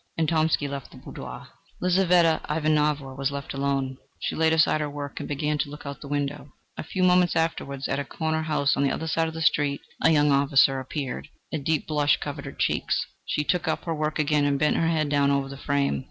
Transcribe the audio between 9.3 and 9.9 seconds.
the street,